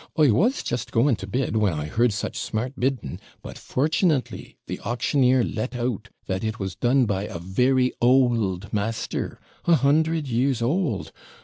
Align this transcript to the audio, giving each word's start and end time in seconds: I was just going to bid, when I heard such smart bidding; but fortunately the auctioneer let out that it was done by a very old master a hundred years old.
I 0.17 0.31
was 0.31 0.63
just 0.63 0.91
going 0.91 1.15
to 1.17 1.27
bid, 1.27 1.55
when 1.57 1.73
I 1.73 1.85
heard 1.85 2.11
such 2.11 2.35
smart 2.35 2.73
bidding; 2.79 3.19
but 3.43 3.55
fortunately 3.59 4.57
the 4.65 4.79
auctioneer 4.79 5.43
let 5.43 5.75
out 5.75 6.09
that 6.25 6.43
it 6.43 6.57
was 6.57 6.73
done 6.75 7.05
by 7.05 7.25
a 7.25 7.37
very 7.37 7.93
old 8.01 8.73
master 8.73 9.39
a 9.65 9.75
hundred 9.75 10.27
years 10.27 10.59
old. 10.59 11.11